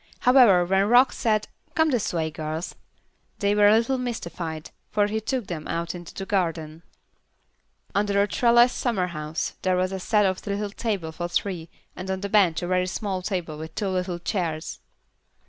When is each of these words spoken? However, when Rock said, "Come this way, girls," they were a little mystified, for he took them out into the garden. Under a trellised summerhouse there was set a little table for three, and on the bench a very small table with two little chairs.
However, 0.21 0.65
when 0.65 0.87
Rock 0.89 1.13
said, 1.13 1.47
"Come 1.75 1.91
this 1.91 2.11
way, 2.11 2.31
girls," 2.31 2.73
they 3.37 3.53
were 3.53 3.67
a 3.67 3.73
little 3.77 3.99
mystified, 3.99 4.71
for 4.89 5.05
he 5.05 5.21
took 5.21 5.45
them 5.45 5.67
out 5.67 5.93
into 5.93 6.11
the 6.15 6.25
garden. 6.25 6.81
Under 7.93 8.19
a 8.19 8.27
trellised 8.27 8.73
summerhouse 8.73 9.53
there 9.61 9.75
was 9.77 9.91
set 10.01 10.25
a 10.25 10.49
little 10.49 10.71
table 10.71 11.11
for 11.11 11.27
three, 11.27 11.69
and 11.95 12.09
on 12.09 12.21
the 12.21 12.29
bench 12.29 12.63
a 12.63 12.67
very 12.67 12.87
small 12.87 13.21
table 13.21 13.59
with 13.59 13.75
two 13.75 13.89
little 13.89 14.17
chairs. 14.17 14.79